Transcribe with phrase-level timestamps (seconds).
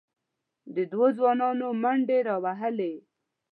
[0.91, 2.93] دوو ځوانانو منډې راوهلې،